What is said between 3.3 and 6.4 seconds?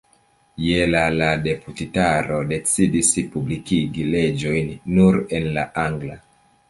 publikigi leĝojn nur en la angla.